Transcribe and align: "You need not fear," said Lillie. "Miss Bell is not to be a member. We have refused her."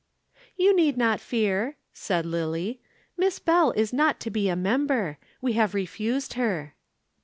"You 0.57 0.75
need 0.75 0.97
not 0.97 1.19
fear," 1.19 1.75
said 1.93 2.25
Lillie. 2.25 2.81
"Miss 3.17 3.37
Bell 3.37 3.69
is 3.73 3.93
not 3.93 4.19
to 4.21 4.31
be 4.31 4.49
a 4.49 4.55
member. 4.55 5.19
We 5.41 5.53
have 5.53 5.75
refused 5.75 6.33
her." 6.33 6.73